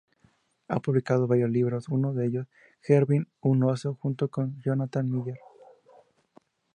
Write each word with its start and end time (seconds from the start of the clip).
Ha 0.67 0.79
publicado 0.79 1.27
varios 1.27 1.51
libros, 1.51 1.87
uno 1.87 2.11
de 2.15 2.25
ellos, 2.25 2.47
"Hervir 2.81 3.27
un 3.39 3.61
Oso" 3.63 3.99
junto 4.01 4.29
con 4.29 4.59
Jonathan 4.59 5.07
Millán. 5.07 5.37